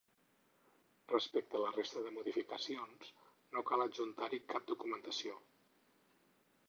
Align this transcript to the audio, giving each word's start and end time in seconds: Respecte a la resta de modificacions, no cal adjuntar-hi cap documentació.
Respecte 1.11 1.59
a 1.59 1.61
la 1.63 1.73
resta 1.75 2.01
de 2.05 2.13
modificacions, 2.15 3.11
no 3.57 3.63
cal 3.71 3.85
adjuntar-hi 3.89 4.41
cap 4.55 4.67
documentació. 4.73 5.37